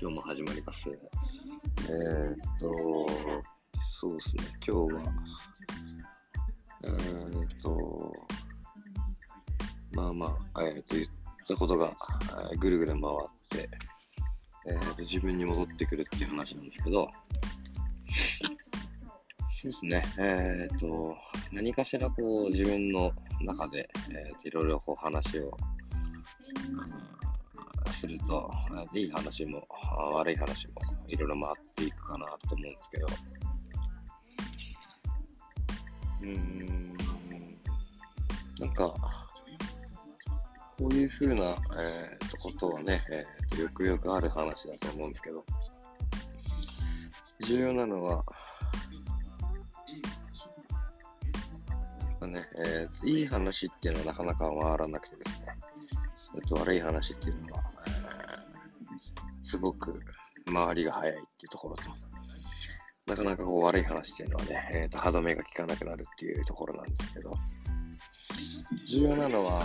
[0.00, 0.90] 今日も始まります。
[0.90, 3.06] えー、っと、
[4.00, 5.02] そうですね、今日は、
[6.84, 8.12] えー、っと、
[9.92, 11.06] まあまあ、えー、っと、言っ
[11.46, 11.94] たことが、
[12.50, 13.70] えーぐるぐる回って、
[14.66, 17.08] えー、っと、自分に戻ってくるっていう話なんですけど、
[19.62, 21.16] そうですね、えー、っと、
[21.52, 25.56] 何かしらこう、自分の中で、えー、っといろいろこう話を、
[26.68, 27.23] うん
[27.92, 28.50] すると、
[28.92, 29.66] いい話も
[30.14, 30.74] 悪い話も
[31.08, 33.06] いろいろ回っていくかなと思うんですけど、
[36.22, 36.96] うーん、
[38.60, 38.94] なんか、
[40.78, 45.44] こういうふうな、えー、とことはね、えー、よくよくある話だと思うんですけど、
[47.46, 48.24] 重要なのは、
[52.26, 55.46] ねえー、いい話っていうのはなかなか回らなくてですね、
[56.34, 57.62] えっと、悪い話っていうのは、
[59.42, 60.00] すごく
[60.52, 61.82] 回りが早いっていうところと、
[63.06, 67.32] なかなかこう悪い話っていうのはね、えーと、歯止めが効かなくなるっていうところなんですけど、
[68.86, 69.62] 重要なのは、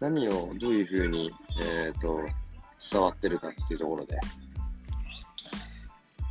[0.00, 1.30] 何をどういうふうに、
[1.62, 2.20] えーと、
[2.92, 4.18] 伝わってるかっていうところで、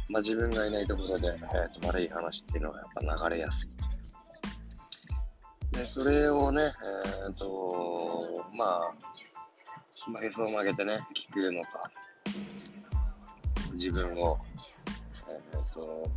[0.10, 3.70] まあ、自分がいないところで、えーと悪い話っていうのはやっぱ流れやすい。
[5.74, 6.72] で、それをね、
[7.28, 8.94] えっ、と、まあ、
[10.08, 11.92] まあ、へそを曲げてね、聞くのか、
[13.74, 14.38] 自分を、
[15.54, 16.10] えっ、と、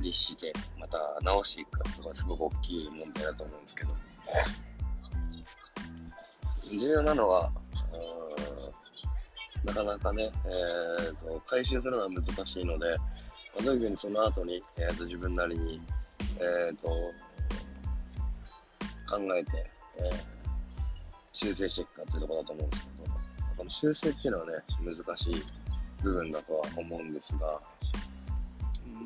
[0.00, 3.94] 律して、また直していくかとか、すごく大きい問題だと思うんですけど、
[6.78, 7.52] 重要なのは、
[9.64, 13.04] なかなかね、えーと、回収するのは難しいので、ま
[13.60, 15.80] あどういうふうにその後に、えーと自分なりに、
[16.38, 16.88] えーと
[19.10, 19.50] 考えて、
[19.98, 20.29] え
[21.32, 23.08] 修正していくかっていうところだと思うんですけど、
[23.56, 24.52] この修正っていうのはね、
[24.84, 25.44] 難しい
[26.02, 27.60] 部分だとは思うんですが、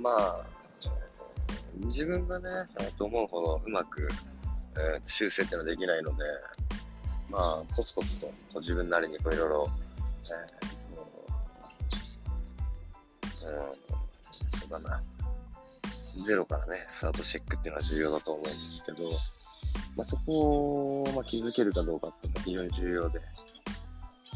[0.00, 0.44] まあ、
[1.76, 2.48] 自分がね、
[2.80, 4.08] えーと思うほどうまく、
[4.76, 6.24] えー修正っていうのはできないので、
[7.30, 9.68] まあ、コツコツとこう自分なりにこういろいろ、
[10.22, 10.74] えー
[13.46, 15.02] うん、そうだな、
[16.24, 18.98] ゼロからね、スタートしていくっていうのは重要だと思うんですけど、
[19.96, 23.20] まあ、そこを、まあ、気づけるかどうかっていうのは非常に重要で、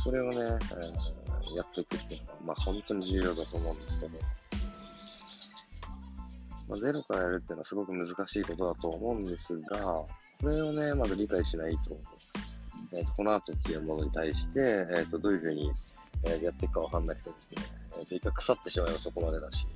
[0.04, 1.18] それをね、えー
[1.54, 4.10] やっていくっていうのは、まあ、本当に重要だと思うんですけど、
[6.68, 10.08] まあ、ゼロからやるっていうのはすごく難しいことだと思うんですが、こ
[10.44, 11.98] れをね、まず理解しないと、
[12.92, 15.72] えーとこの後っていうものに対して、えーとどういうふうに、
[16.24, 17.56] えーやっていくかわかんなくてですね、
[17.98, 19.66] えーと一回腐ってしまえばそこまでだし、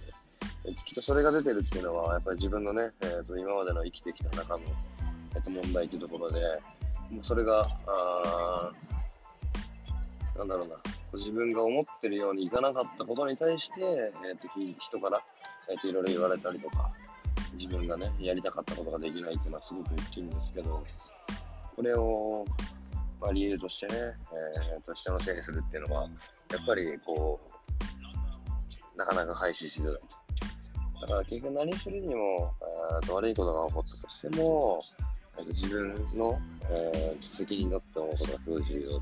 [0.66, 4.64] えーきっとそれが出てるっていうのは、やっぱり自分のね、えーと今までの生きてきた中の、
[5.50, 6.40] 問題というところで、
[7.10, 8.72] もうそれが、あ
[10.36, 10.76] なんだろうな、
[11.14, 15.22] 自分が思ってるようにいかなかったことに対して、えーとき人から、
[15.70, 16.90] えーといろいろ言われたりとか、
[17.54, 20.82] 自分がね、やりたかったことができないっていうのはすごく大きいんですけど、
[21.76, 22.44] これを、
[23.20, 23.94] まあ、理由としてね、
[24.74, 26.08] えー、と人のせいにするっていうのは、や
[26.62, 27.40] っぱりこ
[28.94, 30.02] う、なかなか回収しづらい。
[31.02, 32.54] だから結局何するにも、
[33.00, 34.80] えーと悪いことが起こったとしても、
[35.38, 36.38] えーと自分の、
[36.70, 39.00] えー責任だって思うことがすごい重要で、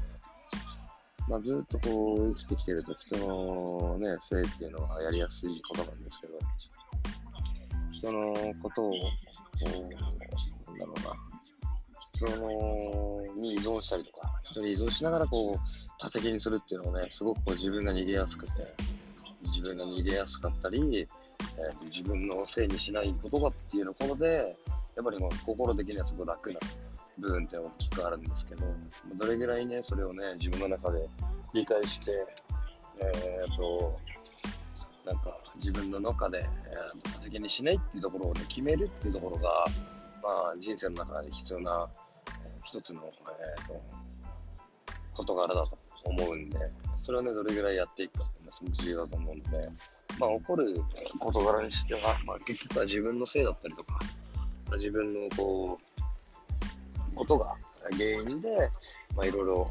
[1.29, 6.39] まあ、ずっとこう生きてきてると人のね、せいっていうのはやりやすいことなんですけど、
[7.93, 8.97] 人のことを、こ
[9.63, 11.31] う、なんだろうな、
[12.15, 15.59] 人のに依存したりとか、人に依存しながらこう、
[15.99, 18.75] 多責にするっていうのはね、すごくこう自分が逃げやすくて、
[19.45, 24.57] 自分が逃げやすかったり、えー自分のせいにしないことがっていうところで、
[25.01, 26.61] やっぱりもう心的にはすごく楽な
[27.19, 28.67] 部分って大きくあるんですけど、
[29.17, 31.09] どれぐらいね、それをね、自分の中で
[31.55, 32.13] 理解して、
[32.99, 33.99] えー、と、
[35.07, 39.65] なんか自分の中で、えー、多責にしないっていうところを、ね、決めるっていうところが、
[40.23, 41.89] まあ、人生の中で必要な、
[42.45, 43.83] えー一つの、えー、と
[45.15, 46.59] 事柄だと思うんで、
[46.99, 49.71] それをね、どれぐらいやっていくかっていうのはすごく重要だと思うので、
[50.19, 50.83] まあ、起こる
[51.19, 54.20] 事柄にしては、まあ、結局は自分のせいだったりとか、まあ
[54.77, 55.79] 自分のこ
[57.13, 57.55] う、ことが
[57.93, 58.71] 原因で、
[59.17, 59.71] ま、いろいろ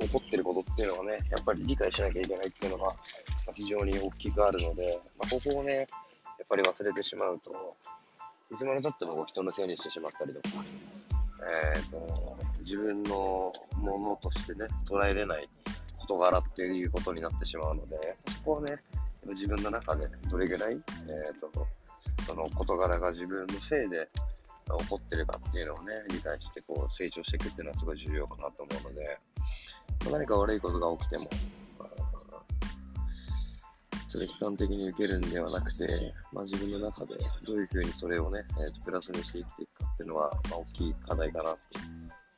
[0.00, 2.94] 起こってることっていうのはね、やっぱり理解しなきゃいけないっていうのが、
[3.54, 5.86] 非常に大きくあるので、まあ、ここをね、やっ
[6.48, 7.76] ぱり忘れてしまうと、
[8.50, 10.48] いつまでたってもこう人のせいにしてしまったりとか、
[11.74, 15.48] えー、と自分のものとしてね、捉えれない
[15.98, 18.78] 事柄っていうことになってしまうので、そこはね、
[19.26, 21.66] 自分の中でどれぐらい、えー、と
[22.26, 24.08] その事柄が自分のせいで
[24.78, 29.18] 起こってるかっていうのをね、理解してこう成長していくっていうのはすごい重要かなと思うので、
[30.04, 31.30] ま何か悪いことが起きても、
[34.08, 35.86] それ悲観的に受けるんではなくて、
[36.32, 37.14] まあ、自分の中で
[37.46, 41.54] どういうふうにそれをね、えーと、プラスにして生きていくかっていうのは、まあ、大きい課題かな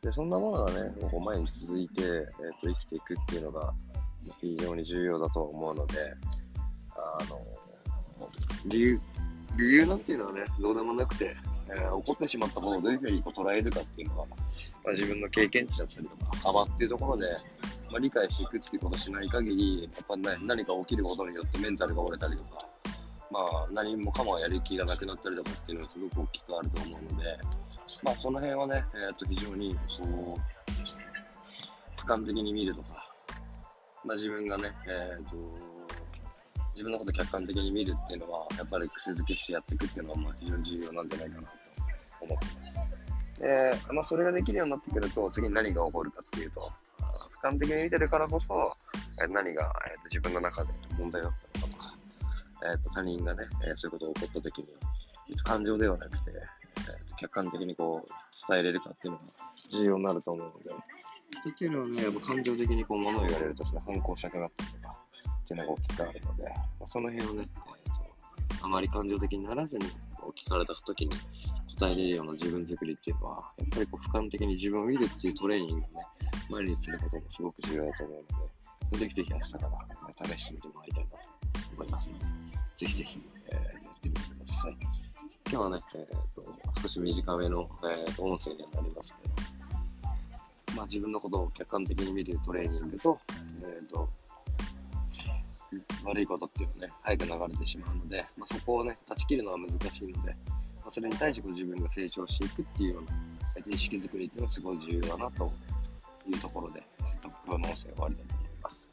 [0.02, 2.26] で、そんなものがね、こう前に続いて、えー
[2.60, 3.72] と、生きていくっていうのが
[4.40, 5.94] 非常に重要だと思うので、
[6.96, 7.40] あの、
[8.66, 9.00] 理由、
[9.56, 11.36] 理由なんていうのはね、どうでもなくて、
[11.68, 14.36] えー、起こってしまったことをどういうふうにこう捉えるかっていうのは、ま
[14.88, 17.26] あ、自分の経験値だったりとか、幅っていうところで、
[17.90, 22.64] まあ、理解していくっていうことをしない限り、やっぱり、ね、何か起きることによってメンタルが折れたりとか、
[23.30, 27.38] まあ、何もかもやる気がなくなったりとかっていうのはすごく大きくあると思うので、
[28.02, 30.06] まあ、その辺はね、えー、と非常にそう
[31.96, 33.08] 俯瞰的に見るとか、
[34.04, 35.36] まあ、自分がね、えーと、
[36.80, 41.54] 自分のこと客観的に見るっていうのは、やっぱり癖づけしてやっていくっていうのはまあ非常に重要なんじゃないかなと
[42.22, 43.40] 思ってます。
[43.40, 46.72] で、まあ、それができるようになってくると、次に何が起こるかっていうと、
[47.42, 48.74] 俯瞰的に見てるからこそ、
[49.22, 51.96] え何が、えーと、自分の中で問題だったのかとか、
[52.64, 54.66] えーと、他人がね、えー、そういうことが起こった時に、
[55.44, 59.24] 感情ではなくて、えーと、客観的にこう伝えれるかっていうのが
[59.70, 60.70] 重要になると思うので、
[61.46, 64.96] っていうのはね、やっぱ感情的にこう物を言われるとそれ反抗したくなったりとか、
[65.50, 66.54] っていうのが大きくあるので、
[66.86, 69.86] その辺をね、えー、あまり感情的にならずに、
[70.46, 71.16] 聞かれた時に
[71.78, 75.86] 答えれるような自分作りっていうのは、やっぱりこう俯瞰的に自分を見るっていうトレーニングをね、
[76.50, 78.24] 毎日することもすごく重要だと思う
[78.92, 81.16] ので、ぜひぜひ明日から試してみてもらいたいなと
[81.74, 82.24] 思いますので、
[82.78, 83.18] ぜひぜひ、
[83.50, 84.76] えー、やってみてください。
[85.50, 93.18] 今日はね、えーと、少し短めの、えー、音声になりますけど、まあ、自分のことを客観的に見るトレーニングと、
[93.64, 94.08] えーと、
[96.04, 103.10] 悪いことっていうのはね、早く流れてしまうので、まあ、そこをね、断ち切るのは難しいので、まあ、それに対して自分が成長していくっていうような
[103.68, 105.50] 意識づくりっていうのはすごい重要だなと
[106.26, 106.82] いうところで、
[107.46, 108.90] 今日の音声終わりだと思います。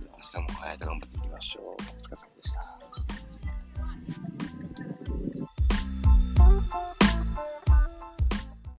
[0.00, 1.64] では明日も早く頑張っていきましょう。
[1.64, 2.52] お疲れ様でし
[6.98, 7.03] た。